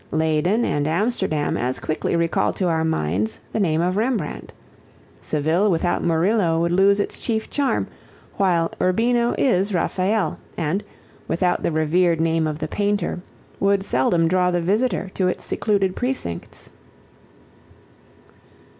[0.09, 4.51] Leyden and Amsterdam as quickly recall to our minds the name of Rembrandt.
[5.19, 7.85] Seville without Murillo would lose its chief charm,
[8.37, 10.83] while Urbino is Raphael and,
[11.27, 13.21] without the revered name of the painter,
[13.59, 16.71] would seldom draw the visitor to its secluded precincts.